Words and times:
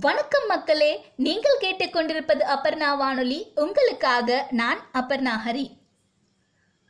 வணக்கம் 0.00 0.46
மக்களே 0.46 1.06
நீங்கள் 1.16 1.58
கேட்டுக்கொண்டிருப்பது 1.60 2.42
அபர்ணா 2.42 2.96
வானொலி. 2.96 3.52
உங்களுக்காக 3.54 4.46
நான் 4.50 4.78
அபர்ணா 4.92 5.34
ஹரி. 5.46 5.76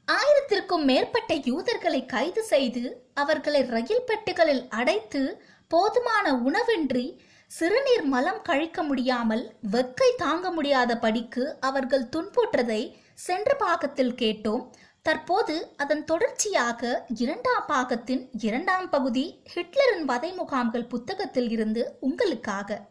ஆயிரத்திற்கும் 0.09 0.85
மேற்பட்ட 0.85 1.35
யூதர்களை 1.35 2.07
கைது 2.07 2.43
செய்து 2.43 3.11
அவர்களை 3.15 3.63
ரயில் 3.63 4.05
பெட்டுகளில் 4.07 4.69
அடைத்து 4.69 5.43
போதுமான 5.69 6.33
உணவின்றி 6.33 7.19
சிறுநீர் 7.47 8.03
மலம் 8.03 8.43
கழிக்க 8.43 8.83
முடியாமல் 8.83 9.57
வெக்கை 9.73 10.11
தாங்க 10.17 10.51
முடியாத 10.51 10.99
படிக்கு 10.99 11.57
அவர்கள் 11.61 12.09
துன்புற்றதை 12.17 12.95
சென்ற 13.15 13.55
பாகத்தில் 13.55 14.15
கேட்டோம். 14.15 14.71
தற்போது 15.03 15.75
அதன் 15.77 16.05
தொடர்ச்சியாக 16.05 17.05
இரண்டாம் 17.15 17.65
பாகத்தின் 17.69 18.29
இரண்டாம் 18.39 18.91
பகுதி 18.91 19.43
ஹிட்லரின் 19.55 20.05
வதை 20.05 20.33
முகாம்கள் 20.33 20.87
புத்தகத்தில் 20.87 21.51
இருந்து 21.51 21.97
உங்களுக்காக. 22.01 22.91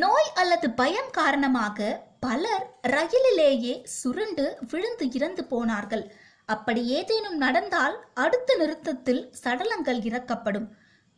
நோய் 0.00 0.30
அல்லது 0.34 0.70
பயம் 0.70 1.10
காரணமாக 1.10 2.02
பலர் 2.20 2.78
ரயிலிலேயே 2.88 3.84
சுருண்டு 3.84 4.58
விழுந்து 4.70 5.12
இறந்து 5.12 5.44
போனார்கள். 5.44 6.12
அப்படி 6.44 6.86
ஏதேனும் 6.86 7.36
நடந்தால் 7.36 8.04
அடுத்த 8.14 8.56
நிறுத்தத்தில் 8.56 9.32
சடலங்கள் 9.44 10.04
இறக்கப்படும். 10.04 10.68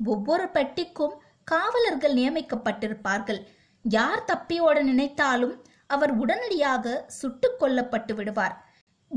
ஒவ்வொரு 0.05 0.49
பெட்டிக்கும் 0.49 1.15
காவலர்கள் 1.45 2.15
நியமிக்கப்பட்டிருப்பார்கள். 2.15 3.47
யார் 3.83 4.25
தப்பியோட 4.25 4.83
நினைத்தாலும் 4.83 5.65
அவர் 5.87 6.13
உடனடியாக 6.13 7.05
சுட்டுக் 7.09 7.63
கொல்லப்பட்டு 7.63 8.15
விடுவார். 8.15 8.65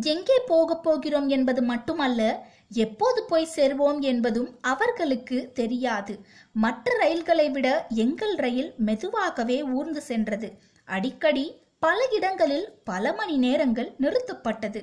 எங்கே 0.06 0.40
போகப் 0.46 0.84
போகிறோம் 0.84 1.28
என்பது 1.28 1.62
மட்டுமல்ல 1.62 2.22
எப்போது 2.68 3.24
போய் 3.24 3.54
சேர்வோம் 3.56 4.00
என்பதும் 4.00 4.58
அவர்களுக்கு 4.62 5.52
தெரியாது. 5.54 6.20
மற்ற 6.52 6.98
ரயில்களை 6.98 7.50
விட 7.50 7.88
எங்கள் 7.90 8.36
ரயில் 8.36 8.74
மெதுவாகவே 8.78 9.64
ஊர்ந்து 9.64 10.02
சென்றது. 10.02 10.58
அடிக்கடி 10.86 11.62
பல 11.80 12.08
இடங்களில் 12.12 12.82
பல 12.84 13.14
மணி 13.14 13.38
நேரங்கள் 13.38 13.96
நிறுத்தப்பட்டது. 14.00 14.82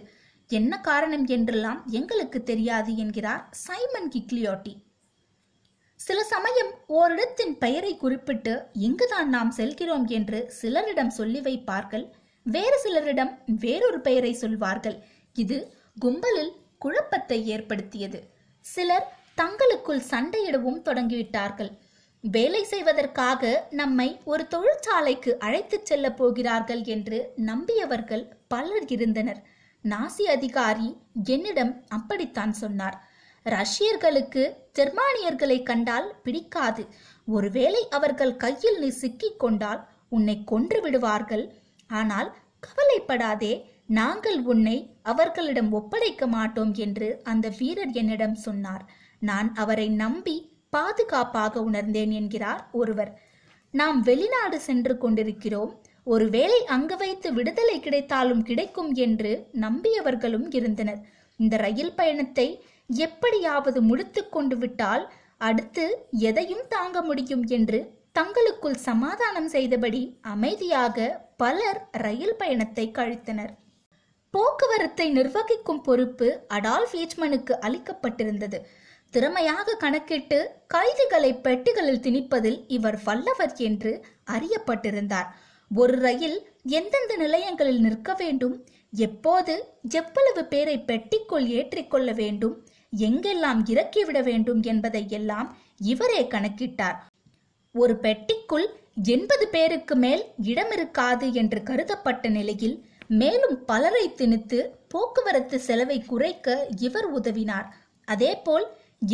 என்ன 0.49 0.81
காரணம் 0.81 1.27
என்றெல்லாம் 1.27 1.85
எங்களுக்கு 1.91 2.43
தெரியாது 2.43 2.97
என்கிறார் 2.97 3.49
சைமன் 3.51 4.11
கிக்லியோட்டி. 4.15 4.83
சில 5.97 6.25
சமயம் 6.25 6.73
ஓரிடத்தின் 6.89 7.59
பெயரை 7.59 7.97
குறிப்பிட்டு 7.97 8.67
இங்குதான் 8.73 9.29
நாம் 9.29 9.51
செல்கிறோம் 9.51 10.07
என்று 10.07 10.53
சிலரிடம் 10.63 11.07
சொல்லி 11.07 11.41
வைப்பார்கள். 11.41 12.11
வேறு 12.45 12.77
சிலரிடம் 12.85 13.33
வேறொரு 13.47 14.01
பெயரை 14.01 14.33
சொல்வார்கள். 14.33 14.97
இது 15.35 15.59
கும்பலில் 15.99 16.53
குழப்பத்தை 16.79 17.47
ஏற்படுத்தியது. 17.47 18.21
சிலர் 18.61 19.07
தங்களுக்குள் 19.35 20.03
சண்டையிடவும் 20.11 20.81
தொடங்கிவிட்டார்கள். 20.85 21.71
வேலை 22.21 22.65
செய்வதற்காக 22.65 23.67
நம்மை 23.71 24.21
ஒரு 24.25 24.47
தொழிற்சாலைக்கு 24.51 25.31
அழைத்துச் 25.39 25.87
செல்ல 25.87 26.13
போகிறார்கள் 26.13 26.83
என்று 26.83 27.33
நம்பியவர்கள் 27.47 28.25
பலர் 28.49 28.87
இருந்தனர். 28.87 29.43
நாசி 29.85 30.23
அதிகாரி 30.23 30.97
என்னிடம் 31.25 31.85
அப்படித்தான் 31.89 32.53
சொன்னார். 32.53 32.97
ரஷ்யர்களுக்கு 33.43 34.43
ஜெர்மானியர்களை 34.79 35.63
கண்டால் 35.63 36.15
பிடிக்காது. 36.23 36.87
ஒருவேளை 37.27 37.83
அவர்கள் 37.91 38.37
கையில் 38.37 38.79
நீ 38.79 38.89
சிக்கிக் 38.89 39.39
கொண்டால் 39.39 39.89
உன்னை 40.09 40.45
கொன்று 40.45 40.81
விடுவார்கள் 40.81 41.45
ஆனால் 41.91 42.29
கவலைப்படாதே 42.59 43.55
நாங்கள் 43.87 44.39
உன்னை 44.43 44.77
அவர்களிடம் 45.03 45.73
ஒப்படைக்க 45.73 46.27
மாட்டோம் 46.27 46.75
என்று 46.75 47.21
அந்த 47.23 47.49
வீரர் 47.59 47.93
என்னிடம் 47.93 48.35
சொன்னார். 48.35 48.85
நான் 49.19 49.55
அவரை 49.55 49.89
நம்பி 49.89 50.37
பாதுகாப்பாக 50.69 51.63
உணர்ந்தேன் 51.63 52.11
என்கிறார் 52.11 52.69
ஒருவர். 52.73 53.19
நாம் 53.71 54.03
வெளிநாடு 54.03 54.61
சென்று 54.61 54.99
கொண்டிருக்கிறோம். 54.99 55.73
ஒருவேளை 56.05 56.65
அங்கு 56.67 56.97
வைத்து 56.97 57.33
விடுதலை 57.33 57.81
கிடைத்தாலும் 57.81 58.43
கிடைக்கும் 58.43 58.95
என்று 58.95 59.49
நம்பியவர்களும் 59.61 60.49
இருந்தனர். 60.55 61.01
இந்த 61.37 61.57
ரயில் 61.57 61.95
பயணத்தை 61.95 62.49
எப்படியாவது 62.87 63.83
முடித்து 63.83 64.29
கொண்டு 64.29 64.57
விட்டால் 64.57 65.13
அடுத்து 65.37 65.85
எதையும் 66.11 66.65
தாங்க 66.69 67.03
முடியும் 67.03 67.43
என்று 67.49 67.79
தங்களுக்குள் 68.15 68.77
சமாதானம் 68.89 69.49
செய்தபடி 69.49 70.01
அமைதியாக 70.21 71.07
பலர் 71.37 71.81
ரயில் 71.93 72.37
பயணத்தை 72.37 72.85
கழித்தனர். 72.89 73.53
போக்குவரத்தை 74.31 75.07
நிர்வகிக்கும் 75.11 75.81
பொறுப்பு 75.81 76.29
அடால்ஃப் 76.49 76.95
ஈச்மனுக்கு 77.01 77.55
அளிக்கப்பட்டிருந்தது. 77.67 78.59
திறமையாக 79.11 79.75
கணக்கிட்டு 79.75 80.39
கைதிகளை 80.67 81.31
பெட்டிகளில் 81.47 82.01
திணிப்பதில் 82.01 82.59
இவர் 82.69 82.99
வல்லவர் 83.05 83.55
என்று 83.69 83.93
அறியப்பட்டிருந்தார். 84.31 85.29
ஒரு 85.71 85.97
ரயில் 86.01 86.39
எந்தெந்த 86.79 87.17
நிலையங்களில் 87.17 87.81
நிற்க 87.81 88.15
வேண்டும் 88.15 88.57
எப்போது 89.07 89.55
எவ்வளவு 90.01 90.45
பேரை 90.45 90.77
பெட்டிக்குள் 90.91 91.49
ஏற்றிக்கொள்ள 91.59 92.13
வேண்டும் 92.13 92.55
எங்கெல்லாம் 93.07 93.63
இறக்கிவிட 93.73 94.19
வேண்டும் 94.23 94.63
என்பதை 94.63 95.03
எல்லாம் 95.11 95.49
இவரே 95.93 96.23
கணக்கிட்டார். 96.35 96.99
ஒரு 97.75 97.95
பெட்டிக்குள் 98.03 98.67
எண்பது 99.13 99.45
பேருக்கு 99.49 99.95
மேல் 99.95 100.23
இடம் 100.51 100.73
இருக்காது 100.73 101.27
என்று 101.33 101.63
கருதப்பட்ட 101.63 102.29
நிலையில் 102.29 102.77
மேலும் 103.21 103.57
பலரை 103.65 104.05
திணித்து 104.15 104.59
போக்குவரத்து 104.89 105.57
செலவை 105.61 105.97
குறைக்க 106.03 106.49
இவர் 106.79 107.09
உதவினார். 107.19 107.67
அதேபோல் 108.09 108.67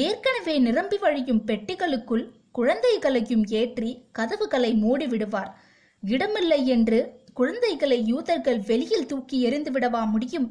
ஏற்கனவே 0.06 0.54
நிரம்பி 0.59 0.97
வழியும் 0.97 1.43
பெட்டிகளுக்குள் 1.47 2.25
குழந்தைகளையும் 2.53 3.44
ஏற்றி 3.60 3.91
கதவுகளை 4.12 4.70
மூடிவிடுவார் 4.82 5.50
இடமில்லை 6.03 6.60
என்று 6.66 6.99
குழந்தைகளை 7.34 7.99
யூதர்கள் 8.06 8.60
வெளியில் 8.66 9.06
தூக்கி 9.06 9.38
எறிந்து 9.41 9.70
விடவா 9.70 10.03
முடியும்? 10.06 10.49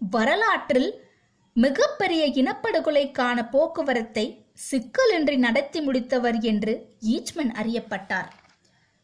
வரலாற்றில் 0.00 0.90
மிகப்பெரிய 1.56 2.22
இனப்படுகொலைக்கான 2.40 3.38
போக்குவரத்தை 3.50 4.26
சிக்கலின்றி 4.58 5.36
நடத்தி 5.36 5.80
முடித்தவர் 5.80 6.36
என்று 6.40 6.72
ஈச்மன் 7.14 7.52
அறியப்பட்டார். 7.60 8.28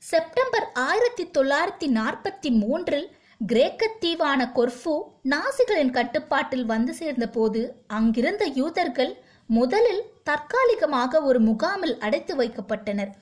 செப்டம்பர் 0.03 0.67
ஆயிரத்தி 0.73 1.25
தொள்ளாயிரத்தி 1.37 1.89
நாற்பத்தி 1.97 2.51
மூன்றில் 2.61 3.09
கிரேக்க 3.41 3.89
தீவான 4.01 4.41
கொர்ஃபு 4.57 4.95
நாசிகளின் 5.33 5.91
கட்டுப்பாட்டில் 5.91 6.65
வந்து 6.65 6.95
சேர்ந்தபோது 6.95 7.61
அங்கிருந்த 7.87 8.45
யூதர்கள் 8.61 9.13
முதலில் 9.47 10.03
தற்காலிகமாக 10.23 11.23
ஒரு 11.23 11.41
முகாமில் 11.41 11.97
அடைத்து 11.99 12.35
வைக்கப்பட்டனர். 12.37 13.13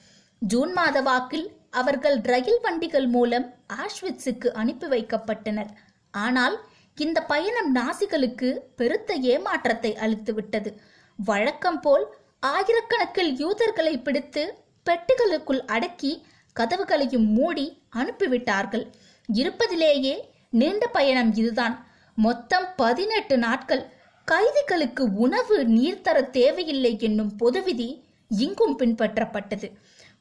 ஜூன் 0.42 0.72
மாத 0.72 1.02
வாக்கில் 1.02 1.46
அவர்கள் 1.70 2.18
ரயில் 2.32 2.60
வண்டிகள் 2.60 3.08
மூலம் 3.08 3.46
ஆஷ்விட்ஸுக்கு 3.84 4.50
அனுப்பி 4.62 4.86
வைக்கப்பட்டனர். 4.86 5.72
ஆனால் 6.14 6.56
இந்த 6.98 7.18
பயணம் 7.32 7.70
நாசிகளுக்கு 7.74 8.48
பெருத்த 8.76 9.14
ஏமாற்றத்தை 9.34 9.92
அளித்துவிட்டது. 10.04 10.72
வழக்கம் 11.18 11.80
போல் 11.80 12.04
ஆயிரக்கணக்கில் 12.46 13.34
யூதர்களை 13.34 13.98
பிடித்து 13.98 14.54
பெட்டிகளுக்குள் 14.86 15.62
அடக்கி 15.66 16.26
கதவுகளையும் 16.60 17.26
மூடி 17.26 17.82
அனுப்பிவிட்டார்கள். 17.96 18.90
இருப்பதிலேயே 19.34 20.18
நீண்ட 20.50 20.86
பயணம் 20.86 21.34
இதுதான். 21.34 21.86
மொத்தம் 22.14 22.66
பதினெட்டு 22.76 23.38
நாட்கள். 23.38 23.92
கைதிகளுக்கு 24.24 25.00
உணவு 25.14 25.64
நீர் 25.64 26.00
தர 26.00 26.22
தேவையில்லை 26.22 26.96
என்னும் 27.00 27.36
பொதுவிதி 27.36 28.04
இங்கும் 28.28 28.78
பின்பற்றப்பட்டது. 28.78 29.72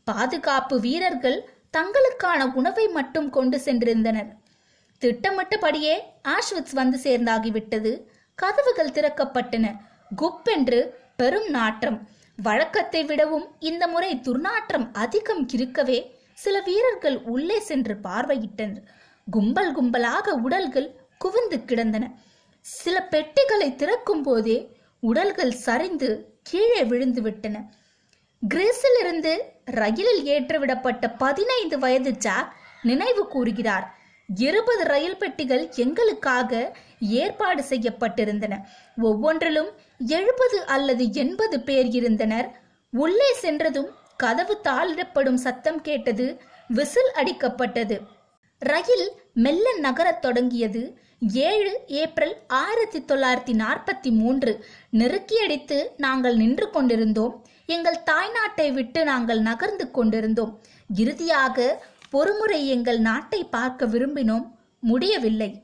பாதுகாப்பு 0.04 0.80
வீரர்கள் 0.80 1.50
தங்களுக்கான 1.78 2.54
உணவை 2.54 2.88
மட்டும் 2.88 3.30
கொண்டு 3.30 3.58
சென்றிருந்தனர். 3.58 4.30
திட்டமிட்டபடியே 5.02 5.98
ஆஷ்விட்ஸ் 6.24 6.74
வந்து 6.74 7.00
சேர்ந்தாகிவிட்டது. 7.04 8.02
கதவுகள் 8.36 8.92
திறக்கப்பட்டன. 8.92 9.76
குப்பென்று 10.22 10.90
பெரும் 11.18 11.50
நாற்றம். 11.50 12.08
வழக்கத்தை 12.38 13.04
விடவும் 13.04 13.48
இந்த 13.60 13.88
முறை 13.88 14.16
துர்நாற்றம் 14.16 14.90
அதிகம் 14.94 15.48
இருக்கவே 15.48 16.20
சில 16.34 16.62
வீரர்கள் 16.62 17.18
உள்ளே 17.24 17.60
சென்று 17.60 17.98
பார்வையிட்டனர். 18.04 18.84
கும்பல் 19.30 19.72
கும்பலாக 19.78 20.28
உடல்கள் 20.30 20.96
குவிந்து 21.18 21.66
கிடந்தன. 21.66 22.12
சில 22.62 23.04
பெட்டிகளை 23.04 23.76
திறக்கும் 23.76 24.24
போதே 24.24 24.78
உடல்கள் 25.00 25.52
சரிந்து 25.52 26.40
கீழே 26.44 26.84
விழுந்து 26.84 27.22
விட்டன. 27.22 27.74
கிரீஸில் 28.54 29.00
இருந்து 29.00 29.54
ரயிலில் 29.66 30.24
ஏற்றிவிடப்பட்ட 30.26 31.14
பதினைந்து 31.18 31.80
வயது 31.80 32.12
ஜாக் 32.12 32.54
நினைவு 32.82 33.28
கூறுகிறார். 33.28 33.97
இருபது 34.36 34.84
ரயில் 34.84 35.18
பெட்டிகள் 35.18 35.70
எங்களுக்காக 35.76 36.76
ஏற்பாடு 37.00 37.64
செய்யப்பட்டிருந்தன. 37.70 38.58
ஒவ்வொன்றிலும் 39.02 39.70
எழுபது 40.08 40.66
அல்லது 40.66 41.14
எண்பது 41.14 41.60
பேர் 41.60 41.86
இருந்தனர். 41.86 42.60
உள்ளே 42.92 43.34
சென்றதும் 43.34 43.90
கதவு 44.18 44.60
தாளிடப்படும் 44.64 45.42
சத்தம் 45.46 45.82
கேட்டது 45.82 46.42
விசில் 46.68 47.12
அடிக்கப்பட்டது. 47.16 48.00
ரயில் 48.60 49.12
மெல்ல 49.34 49.78
நகரத் 49.78 50.22
தொடங்கியது. 50.22 50.98
ஏழு 51.34 51.82
ஏப்ரல் 51.88 52.38
ஆயிரத்தி 52.48 53.00
தொள்ளாயிரத்தி 53.00 53.64
நாற்பத்தி 53.64 54.12
மூன்று. 54.12 54.66
நெருக்கியடித்து 54.92 55.88
நாங்கள் 55.98 56.36
நின்று 56.36 56.70
கொண்டிருந்தோம். 56.70 57.46
எங்கள் 57.66 58.04
தாய்நாட்டை 58.12 58.72
விட்டு 58.72 59.04
நாங்கள் 59.04 59.40
நகர்ந்து 59.40 59.92
கொண்டிருந்தோம். 59.92 60.60
இறுதியாக 60.96 61.86
ஒருமுறை 62.12 62.68
எங்கள் 62.68 63.00
நாட்டை 63.00 63.44
பார்க்க 63.44 63.86
விரும்பினோம். 63.86 64.52
முடியவில்லை. 64.80 65.64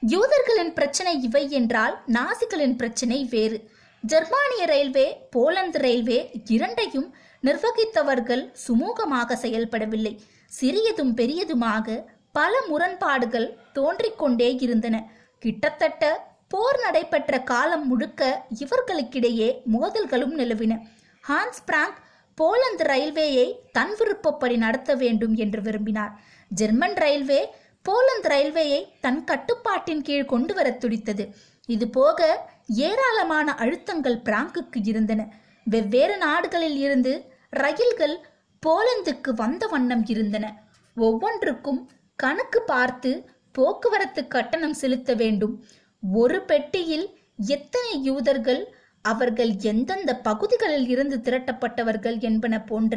யூதர்களின் 0.00 0.72
பிரச்சனை 0.74 1.22
இவை 1.22 1.50
என்றால் 1.50 2.02
நாசிகளின் 2.06 2.76
பிரச்சனை 2.76 3.24
வேறு. 3.24 3.70
ஜெர்மானிய 4.00 4.66
ரயில்வே 4.66 5.26
போலந்து 5.30 5.78
ரயில்வே 5.78 6.30
இரண்டையும் 6.44 7.14
நிர்வகித்தவர்கள் 7.42 8.52
சுமூகமாக 8.68 9.32
செயல்படவில்லை. 9.34 10.20
சிறியதும் 10.46 11.16
பெரியதுமாக 11.16 12.06
பல 12.32 12.62
முரண்பாடுகள் 12.66 13.58
தோன்றிக்கொண்டே 13.72 14.54
இருந்தன. 14.54 15.10
கிட்டத்தட்ட 15.38 16.32
போர் 16.48 16.80
நடைபெற்ற 16.80 17.40
காலம் 17.40 17.86
முழுக்க 17.86 18.46
இவர்களுக்கிடையே 18.58 19.60
மோதல்களும் 19.72 20.34
நிலவின. 20.38 20.80
ஹான்ஸ் 21.28 21.64
பிராங்க் 21.66 21.98
போலந்து 22.34 22.84
ரயில்வேயை 22.84 23.48
தன் 23.72 23.94
விருப்பப்படி 23.98 24.56
நடத்த 24.56 24.94
வேண்டும் 24.94 25.34
என்று 25.34 25.62
விரும்பினார். 25.62 26.12
ஜெர்மன் 26.50 26.94
ரயில்வே 26.94 27.54
போலந்து 27.82 28.28
ரயில்வேயை 28.28 28.92
தன் 29.00 29.24
கட்டுப்பாட்டின் 29.24 30.02
கீழ் 30.02 30.24
கொண்டு 30.24 30.54
வர 30.54 30.70
துடித்தது. 30.70 31.24
இது 31.66 31.88
போக 31.88 32.48
ஏராளமான 32.66 33.54
அழுத்தங்கள் 33.58 34.24
பிராங்குக்கு 34.24 34.78
இருந்தன. 34.82 35.22
வெவ்வேறு 35.64 36.16
நாடுகளில் 36.16 36.76
இருந்து 36.76 37.12
ரயில்கள் 37.50 38.16
போலந்துக்கு 38.62 39.30
வந்த 39.34 39.66
வண்ணம் 39.66 40.04
இருந்தன. 40.06 40.46
ஒவ்வொன்றுக்கும் 40.96 41.90
கணக்கு 42.16 42.62
பார்த்து 42.62 43.10
போக்குவரத்து 43.52 44.22
கட்டணம் 44.28 44.74
செலுத்த 44.74 45.14
வேண்டும். 45.14 45.54
ஒரு 46.02 46.42
பெட்டியில் 46.42 47.06
எத்தனை 47.46 48.02
யூதர்கள் 48.02 48.62
அவர்கள் 49.04 49.52
எந்தெந்த 49.56 50.12
பகுதிகளில் 50.16 50.88
இருந்து 50.88 51.16
திரட்டப்பட்டவர்கள் 51.24 52.16
என்பன 52.20 52.54
போன்ற 52.64 52.96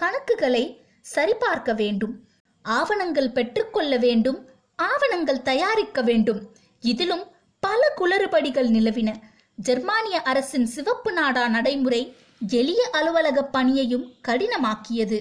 கணக்குகளை 0.00 0.64
சரிபார்க்க 1.00 1.72
வேண்டும். 1.72 2.14
ஆவணங்கள் 2.62 3.30
பெற்றுக்கொள்ள 3.30 3.96
வேண்டும். 3.96 4.38
ஆவணங்கள் 4.76 5.42
தயாரிக்க 5.42 6.02
வேண்டும். 6.02 6.40
இதிலும் 6.80 7.24
பல 7.60 7.80
குளறுபடிகள் 7.96 8.70
நிலவின. 8.76 9.14
ஜெர்மானிய 9.54 10.16
அரசின் 10.22 10.66
சிவப்பு 10.66 11.12
நாடா 11.12 11.48
நடைமுறை 11.48 12.02
எளிய 12.48 12.88
அலுவலக 12.92 13.44
பணியையும் 13.44 14.06
கடினமாக்கியது. 14.28 15.18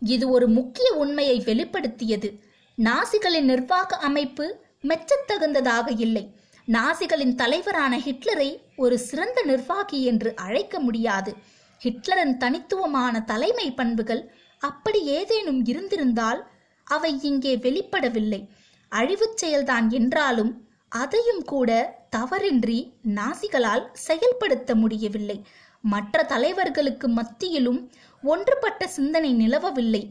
இது 0.00 0.24
ஒரு 0.28 0.48
முக்கிய 0.48 0.92
உண்மையை 0.92 1.36
வெளிப்படுத்தியது. 1.44 2.30
நாசிகளின் 2.76 3.48
நிர்வாக 3.50 3.96
அமைப்பு 3.96 4.46
மெச்சத்தகுந்ததாக 4.82 6.00
இல்லை. 6.00 6.24
நாசிகளின் 6.68 7.34
தலைவரான 7.34 7.98
ஹிட்லரை 7.98 8.60
ஒரு 8.76 8.98
சிறந்த 8.98 9.42
நிர்வாகி 9.42 10.04
என்று 10.04 10.36
அழைக்க 10.36 10.80
முடியாது. 10.80 11.34
ஹிட்லரின் 11.82 12.36
தனித்துவமான 12.36 13.24
தலைமை 13.24 13.72
பண்புகள் 13.72 14.30
அப்படி 14.58 15.00
ஏதேனும் 15.04 15.64
இருந்திருந்தால் 15.64 16.40
அவை 16.84 17.22
இங்கே 17.22 17.56
வெளிப்படவில்லை. 17.56 18.48
அழிவுச் 18.88 19.44
செயல்தான் 19.44 19.90
என்றாலும் 19.90 20.52
அதையும் 20.88 21.42
கூட 21.44 21.70
தவறின்றி 22.16 22.92
நாசிகளால் 23.14 23.84
செயல்படுத்த 23.92 24.74
முடியவில்லை. 24.74 25.44
மற்ற 25.80 26.22
தலைவர்களுக்கு 26.22 27.08
மத்தியிலும் 27.08 27.90
ஒன்றுபட்ட 28.22 28.86
சிந்தனை 28.86 29.30
நிலவவில்லை. 29.34 30.02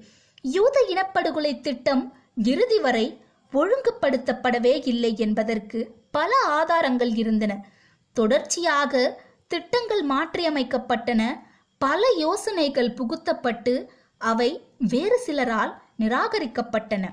யூத 0.41 0.77
இனப்படுகொலை 0.89 1.61
திட்டம் 1.61 2.13
இறுதி 2.43 2.79
வரை 2.79 3.05
ஒழுங்குபடுத்தப்படவே 3.53 4.87
இல்லை 4.87 5.15
என்பதற்கு 5.17 5.79
பல 6.13 6.31
ஆதாரங்கள் 6.59 7.13
இருந்தன. 7.21 7.53
தொடர்ச்சியாக 8.15 8.91
திட்டங்கள் 9.47 10.03
மாற்றியமைக்கப்பட்டன. 10.07 11.21
பல 11.81 12.01
யோசனைகள் 12.17 12.93
புகுத்தப்பட்டு 12.93 13.73
அவை 14.17 14.49
வேறு 14.91 15.17
சிலரால் 15.27 15.73
நிராகரிக்கப்பட்டன. 15.99 17.05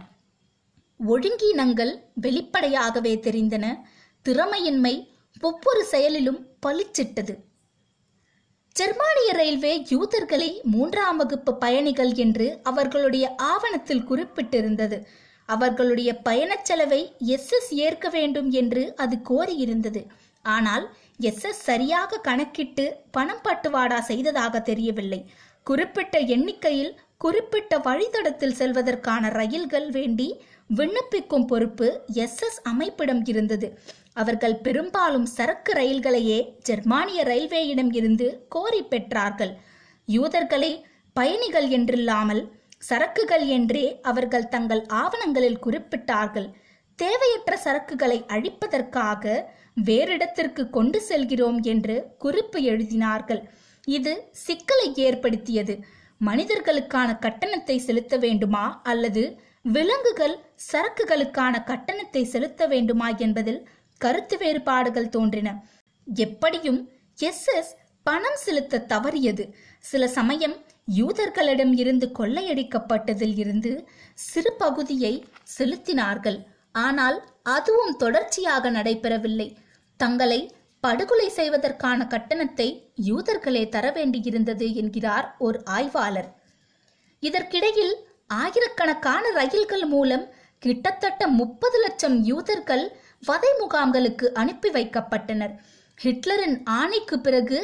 ஒழுங்கீனங்கள் 1.01 1.93
வெளிப்படையாகவே 2.15 3.13
தெரிந்தன. 3.27 3.65
திறமையின்மை 4.25 4.95
ஒவ்வொரு 5.41 5.85
செயலிலும் 5.85 6.41
பளிச்சிட்டது. 6.67 7.35
ஜெர்மானிய 8.77 9.31
ரயில்வே 9.33 9.73
யூதர்களை 9.89 10.51
மூன்றாம் 10.75 11.17
வகுப்பு 11.17 11.53
பயணிகள் 11.59 12.13
என்று 12.25 12.47
அவர்களுடைய 12.63 13.27
ஆவணத்தில் 13.53 14.07
குறிப்பிட்டிருந்தது. 14.11 14.99
அவர்களுடைய 15.55 16.11
பயணச் 16.29 16.67
செலவை 16.69 17.03
எஸ்எஸ் 17.35 17.71
ஏற்க 17.85 18.09
வேண்டும் 18.17 18.51
என்று 18.61 18.83
அது 19.05 19.17
கோரியிருந்தது. 19.31 20.03
ஆனால் 20.45 20.85
எஸ்எஸ் 21.29 21.63
சரியாக 21.69 22.21
கணக்கிட்டு 22.29 22.85
பணம் 23.17 23.43
பட்டுவாடா 23.47 23.99
செய்ததாக 24.11 24.61
தெரியவில்லை. 24.71 25.21
குறிப்பிட்ட 25.67 26.19
எண்ணிக்கையில் 26.35 26.93
குறிப்பிட்ட 27.25 27.73
வழித்தடத்தில் 27.87 28.59
செல்வதற்கான 28.61 29.31
ரயில்கள் 29.39 29.89
வேண்டி 29.97 30.29
விண்ணப்பிக்கும் 30.71 31.47
பொறுப்பு 31.51 31.89
எஸ்எஸ் 32.25 32.61
அமைப்பிடம் 32.71 33.23
இருந்தது. 33.33 33.69
அவர்கள் 34.21 34.57
பெரும்பாலும் 34.67 35.27
சரக்கு 35.37 35.73
ரயில்களையே 35.73 36.39
ஜெர்மானிய 36.69 37.21
ரயில்வேயிடம் 37.25 37.93
இருந்து 37.99 38.27
கோரி 38.55 38.83
பெற்றார்கள். 38.93 39.53
யூதர்களை 40.09 40.73
பயணிகள் 41.17 41.69
என்றில்லாமல் 41.79 42.43
சரக்குகள் 42.83 43.47
என்றே 43.47 44.01
அவர்கள் 44.03 44.49
தங்கள் 44.49 44.83
ஆவணங்களில் 44.87 45.63
குறிப்பிட்டார்கள். 45.67 46.49
தேவையற்ற 46.99 47.53
சரக்குகளை 47.65 48.19
அழிப்பதற்காக 48.27 49.25
வேறிடத்திற்கு 49.85 50.71
கொண்டு 50.71 51.01
செல்கிறோம் 51.01 51.59
என்று 51.63 51.97
குறிப்பு 52.19 52.59
எழுதினார்கள். 52.61 53.43
இது 53.89 54.13
சிக்கலை 54.31 54.89
ஏற்படுத்தியது. 54.95 55.75
மனிதர்களுக்கான 56.21 57.19
கட்டணத்தை 57.19 57.77
செலுத்த 57.79 58.17
வேண்டுமா? 58.17 58.81
அல்லது 58.83 59.23
விலங்குகள் 59.63 60.37
சரக்குகளுக்கான 60.73 61.65
கட்டணத்தை 61.65 62.25
செலுத்த 62.25 62.67
வேண்டுமா? 62.67 63.09
என்பதில் 63.17 63.69
கருத்து 63.97 64.37
வேறுபாடுகள் 64.39 65.09
தோன்றின. 65.09 65.49
எப்படியும் 66.07 66.81
எஸ் 67.19 67.49
எஸ் 67.57 67.73
பணம் 68.11 68.39
செலுத்த 68.45 68.85
தவறியது. 68.93 69.45
சில 69.91 70.03
சமயம் 70.19 70.57
யூதர்களிடம் 70.99 71.73
இருந்து 71.83 72.07
கொள்ளையடிக்கப்பட்டதில் 72.19 73.37
இருந்து 73.43 73.73
சிறு 74.29 74.53
பகுதியை 74.63 75.13
செலுத்தினார்கள். 75.57 76.39
ஆனால் 76.87 77.19
அதுவும் 77.57 77.95
தொடர்ச்சியாக 77.97 78.71
நடைபெறவில்லை. 78.71 79.49
தங்களை 80.01 80.41
படுகொலை 80.85 81.27
செய்வதற்கான 81.37 82.01
கட்டணத்தை 82.07 82.67
யூதர்களே 83.09 83.63
தர 83.75 83.87
வேண்டியிருந்தது 83.97 84.67
என்கிறார் 84.83 85.27
ஒரு 85.47 85.59
ஆய்வாளர். 85.77 86.29
இதற்கிடையில் 87.23 87.95
ஆயிரக்கணக்கான 88.43 89.25
ரயில்கள் 89.39 89.87
மூலம் 89.95 90.25
கிட்டத்தட்ட 90.63 91.23
முப்பது 91.41 91.79
லட்சம் 91.85 92.17
யூதர்கள் 92.31 92.85
வதை 93.29 93.51
முகாம்களுக்கு 93.61 94.27
அனுப்பி 94.43 94.71
வைக்கப்பட்டனர். 94.77 95.55
ஹிட்லரின் 95.99 96.57
ஆணைக்கு 96.79 97.17
பிறகு 97.27 97.59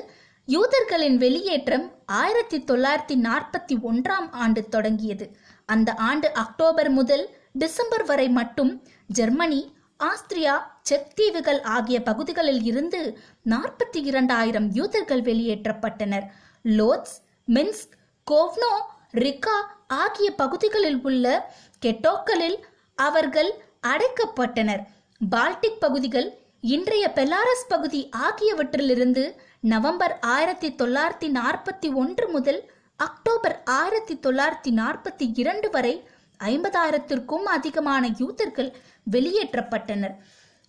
யூதர்களின் 0.48 1.16
வெளியேற்றம் 1.16 1.86
ஆயிரத்தி 2.06 2.58
தொள்ளாயிரத்தி 2.58 3.14
நாற்பத்தி 3.26 3.74
ஒன்றாம் 3.82 4.28
ஆண்டு 4.32 4.68
தொடங்கியது. 4.68 5.26
அந்த 5.66 5.94
ஆண்டு 5.94 6.32
அக்டோபர் 6.32 6.90
முதல் 6.90 7.24
டிசம்பர் 7.52 8.04
வரை 8.04 8.28
மட்டும் 8.28 8.70
ஜெர்மனி 9.06 9.74
ஆஸ்திரியா 10.00 10.54
செக் 10.82 11.14
தீவுகள் 11.14 11.60
ஆகிய 11.62 12.02
பகுதிகளில் 12.02 12.62
இருந்து 12.62 13.18
நாற்பத்தி 13.44 14.00
இரண்டாயிரம் 14.02 14.68
யூதர்கள் 14.70 15.22
வெளியேற்றப்பட்டனர். 15.22 16.26
லோத்ஸ் 16.64 17.16
மின்ஸ்க் 17.48 17.96
கோவ்னோ 18.26 18.72
ரிகா 19.14 19.58
ஆகிய 19.86 20.30
பகுதிகளில் 20.34 21.00
உள்ள 21.02 21.52
கெட்டோக்களில் 21.82 22.58
அவர்கள் 22.94 23.52
அடைக்கப்பட்டனர். 23.86 24.82
பால்டிக் 25.30 25.80
பகுதிகள் 25.80 26.38
இன்றைய 26.60 27.12
பெலாரஸ் 27.14 27.68
பகுதி 27.68 28.10
ஆகியவற்றிலிருந்து 28.28 29.24
நவம்பர் 29.70 30.12
ஆயிரத்தி 30.20 30.68
தொள்ளாயிரத்தி 30.80 31.28
நாற்பத்தி 31.36 31.88
ஒன்று 31.92 32.28
முதல் 32.28 32.58
அக்டோபர் 32.96 33.54
ஆயிரத்தி 33.64 34.14
தொள்ளாயிரத்தி 34.16 34.70
நாற்பத்தி 34.80 35.24
இரண்டு 35.34 35.68
வரை 35.70 35.94
ஐம்பதாயிரத்திற்கும் 36.40 37.46
அதிகமான 37.54 38.06
யூதர்கள் 38.18 38.70
வெளியேற்றப்பட்டனர். 39.10 40.14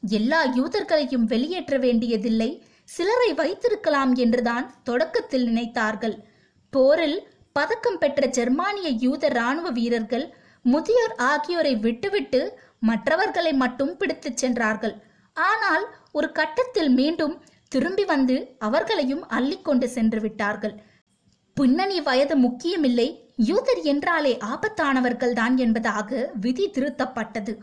எல்லா 0.04 0.40
யூதர்களையும் 0.48 1.28
வெளியேற்ற 1.34 1.78
வேண்டியதில்லை. 1.78 2.50
சிலரை 2.84 3.34
வைத்திருக்கலாம் 3.34 4.14
என்றுதான் 4.16 4.66
தொடக்கத்தில் 4.84 5.46
நினைத்தார்கள். 5.50 6.16
போரில் 6.74 7.20
பதக்கம் 7.52 7.98
பெற்ற 7.98 8.28
ஜெர்மானிய 8.28 8.90
யூத 9.06 9.30
ராணுவ 9.40 9.70
வீரர்கள் 9.70 10.26
முதியோர் 10.62 11.16
ஆகியோரை 11.16 11.76
விட்டுவிட்டு 11.76 12.42
மற்றவர்களை 12.80 13.54
மட்டும் 13.54 13.94
பிடித்துச் 13.98 14.38
சென்றார்கள். 14.38 14.96
ஆனால் 15.34 15.86
ஒரு 16.12 16.32
கட்டத்தில் 16.32 16.90
மீண்டும் 16.90 17.36
திரும்பி 17.68 18.06
வந்து 18.06 18.56
அவர்களையும் 18.60 19.24
அள்ளிக்கொண்டு 19.30 19.88
சென்று 19.88 20.20
விட்டார்கள். 20.20 20.76
பின்னணி 21.54 22.02
வயது 22.02 22.36
முக்கியமில்லை. 22.36 23.08
யூதர் 23.36 23.82
என்றாலே 23.82 24.38
ஆபத்தானவர்கள் 24.46 25.34
தான் 25.34 25.58
என்பதாக 25.58 26.30
விதி 26.42 26.66
திருத்தப்பட்டது. 26.70 27.54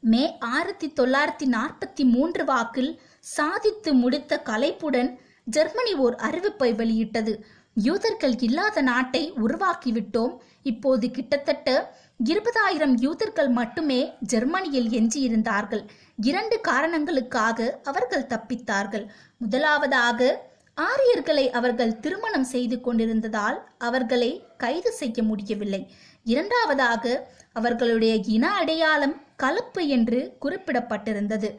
மே 0.00 0.38
ஆயிரத்தி 0.38 0.92
தொள்ளாயிரத்தி 1.00 1.46
நாற்பத்தி 1.46 2.04
மூன்று 2.04 2.44
வாக்கில் 2.44 3.00
சாதித்து 3.20 3.92
முடித்த 3.94 4.42
கலைப்புடன் 4.44 5.10
ஜெர்மனி 5.44 5.94
ஓர் 5.94 6.14
அறிவிப்பை 6.14 6.74
வெளியிட்டது. 6.74 7.44
யூதர்கள் 7.74 8.36
இல்லாத 8.38 8.82
நாட்டை 8.82 9.32
உருவாக்கிவிட்டோம். 9.32 10.34
இப்போது 10.62 11.10
கிட்டத்தட்ட 11.10 11.98
இருபதாயிரம் 12.24 12.94
யூதர்கள் 12.94 13.48
மட்டுமே 13.48 14.12
ஜெர்மனியில் 14.20 14.88
எஞ்சியிருந்தார்கள். 14.88 15.86
இரண்டு 16.16 16.60
காரணங்களுக்காக 16.60 17.80
அவர்கள் 17.84 18.26
தப்பித்தார்கள். 18.26 19.06
முதலாவதாக 19.38 20.48
ஆரியர்களை 20.74 21.50
அவர்கள் 21.50 21.98
திருமணம் 21.98 22.44
செய்து 22.44 22.80
கொண்டிருந்ததால் 22.80 23.58
அவர்களை 23.78 24.46
கைது 24.56 24.92
செய்ய 24.92 25.22
முடியவில்லை. 25.22 25.94
இரண்டாவதாக 26.24 27.32
அவர்களுடைய 27.52 28.14
இன 28.14 28.54
அடையாளம் 28.54 29.22
கலப்பு 29.36 29.86
என்று 29.86 30.36
குறிப்பிடப்பட்டிருந்தது. 30.40 31.50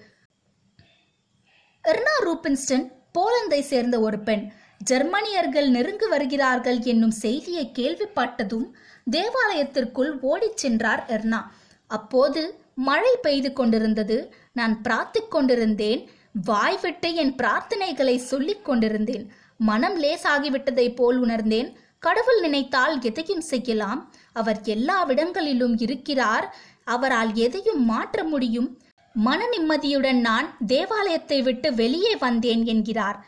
எர்னா 1.84 2.16
ரூபின்ஸ்டன் 2.26 2.92
போலந்தை 3.20 3.62
சேர்ந்த 3.62 4.00
ஒரு 4.00 4.20
பெண் 4.20 4.52
ஜெர்மனியர்கள் 4.84 5.70
நெருங்கி 5.70 6.08
வருகிறார்கள் 6.08 6.80
என்னும் 6.80 7.12
செய்தியை 7.12 7.72
கேள்விப்பட்டதும் 7.80 8.68
தேவாலயத்திற்குள் 9.12 10.20
ஓடிச் 10.22 10.58
சென்றார் 10.58 11.06
எர்னா. 11.08 11.42
அப்போது 11.88 12.42
மழை 12.76 13.18
பெய்து 13.22 13.54
கொண்டிருந்தது. 13.54 14.34
நான் 14.52 14.82
பிரார்த்திக் 14.82 15.32
கொண்டிருந்தேன். 15.32 16.10
வாய்விட்டு 16.46 17.16
என் 17.16 17.36
பிரார்த்தனைகளை 17.36 18.18
சொல்லிக் 18.18 18.66
கொண்டிருந்தேன். 18.66 19.32
மனம் 19.58 20.04
லேசாகிவிட்டதை 20.04 20.96
போல் 20.96 21.20
உணர்ந்தேன். 21.20 21.76
கடவுள் 22.00 22.40
நினைத்தால் 22.40 23.02
எதையும் 23.02 23.42
செய்யலாம். 23.42 24.14
அவர் 24.34 24.60
எல்லாவிடங்களிலும் 24.64 25.82
இருக்கிறார். 25.82 26.56
அவரால் 26.84 27.34
எதையும் 27.34 27.86
மாற்ற 27.86 28.24
முடியும். 28.24 28.80
மன 29.14 29.48
நிம்மதியுடன் 29.48 30.20
நான் 30.20 30.58
தேவாலயத்தை 30.68 31.42
விட்டு 31.42 31.74
வெளியே 31.74 32.16
வந்தேன் 32.16 32.66
என்கிறார். 32.66 33.26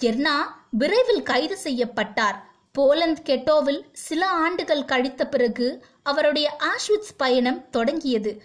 எர்னா 0.00 0.34
விரைவில் 0.70 1.22
கைது 1.22 1.56
செய்யப்பட்டார். 1.56 2.44
போலந்து 2.72 3.22
கெட்டோவில் 3.22 3.84
சில 3.92 4.28
ஆண்டுகள் 4.28 4.84
கழித்த 4.84 5.28
பிறகு 5.28 5.84
அவருடைய 6.02 6.56
ஆஷ்விட்ஸ் 6.60 7.14
பயணம் 7.16 7.70
தொடங்கியது. 7.70 8.42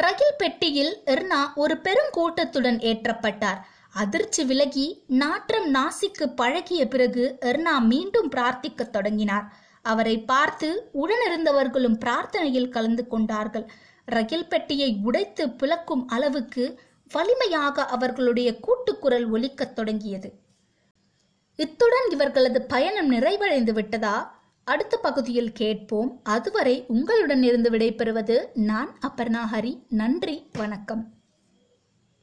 ரகில் 0.00 0.38
பெட்டியில் 0.38 1.02
எர்னா 1.06 1.54
ஒரு 1.54 1.80
பெருங்கூட்டத்துடன் 1.82 2.78
ஏற்றப்பட்டார். 2.90 3.58
அதிர்ச்சி 3.92 4.44
விலகி 4.44 5.04
நாற்றம் 5.06 5.74
நாசிக்கு 5.74 6.26
பழகிய 6.36 6.88
பிறகு 6.88 7.36
எர்னா 7.40 7.78
மீண்டும் 7.80 8.30
பிரார்த்திக்கத் 8.30 8.90
தொடங்கினார். 8.90 9.52
அவரை 9.82 10.20
பார்த்து 10.20 10.90
உடனிருந்தவர்களும் 10.94 11.98
பிரார்த்தனையில் 12.04 12.68
கலந்து 12.68 13.06
கொண்டார்கள். 13.06 13.70
ரகில் 14.10 14.48
பெட்டியை 14.48 14.98
உடைத்து 15.02 15.50
பிளக்கும் 15.50 16.08
அளவுக்கு 16.08 16.80
வலிமையாக 17.12 17.84
அவர்களுடைய 17.84 18.58
கூட்டுக்குரல் 18.66 19.30
ஒலிக்கத் 19.30 19.76
தொடங்கியது. 19.76 20.46
இத்துடன் 21.60 22.08
இவர்களது 22.10 22.62
பயணம் 22.62 23.10
நிறைவடைந்து 23.12 23.72
விட்டதா? 23.72 24.40
அடுத்த 24.64 24.96
பகுதியில் 24.96 25.52
கேட்போம். 25.52 26.20
அதுவரை 26.22 26.84
உங்களுடன் 26.88 27.42
இருந்து 27.42 27.70
விடைபெறுவது 27.70 28.44
நான் 28.54 28.98
அபர்ணா 29.06 29.40
ஹரி. 29.52 29.82
நன்றி 29.88 30.50
வணக்கம். 30.52 31.17